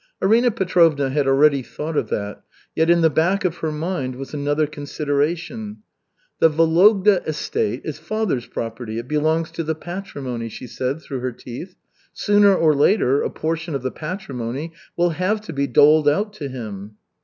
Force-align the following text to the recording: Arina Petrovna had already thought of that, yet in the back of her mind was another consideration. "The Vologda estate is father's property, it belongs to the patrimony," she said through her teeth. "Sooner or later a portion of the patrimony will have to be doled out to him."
Arina 0.19 0.49
Petrovna 0.49 1.11
had 1.11 1.27
already 1.27 1.61
thought 1.61 1.95
of 1.95 2.09
that, 2.09 2.41
yet 2.75 2.89
in 2.89 3.01
the 3.01 3.09
back 3.11 3.45
of 3.45 3.57
her 3.57 3.71
mind 3.71 4.15
was 4.15 4.33
another 4.33 4.65
consideration. 4.65 5.83
"The 6.39 6.49
Vologda 6.49 7.23
estate 7.27 7.81
is 7.83 7.99
father's 7.99 8.47
property, 8.47 8.97
it 8.97 9.07
belongs 9.07 9.51
to 9.51 9.63
the 9.63 9.75
patrimony," 9.75 10.49
she 10.49 10.65
said 10.65 11.03
through 11.03 11.19
her 11.19 11.31
teeth. 11.31 11.75
"Sooner 12.13 12.55
or 12.55 12.73
later 12.73 13.21
a 13.21 13.29
portion 13.29 13.75
of 13.75 13.83
the 13.83 13.91
patrimony 13.91 14.73
will 14.97 15.11
have 15.11 15.39
to 15.41 15.53
be 15.53 15.67
doled 15.67 16.09
out 16.09 16.33
to 16.33 16.49
him." 16.49 16.95